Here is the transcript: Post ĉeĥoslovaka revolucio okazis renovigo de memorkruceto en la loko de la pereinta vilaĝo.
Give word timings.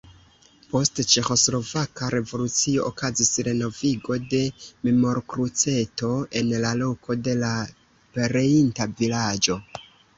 Post 0.69 1.01
ĉeĥoslovaka 1.11 2.09
revolucio 2.15 2.87
okazis 2.93 3.31
renovigo 3.49 4.19
de 4.33 4.41
memorkruceto 4.89 6.13
en 6.43 6.53
la 6.67 6.75
loko 6.83 7.21
de 7.31 7.41
la 7.47 7.57
pereinta 8.21 8.93
vilaĝo. 9.01 9.65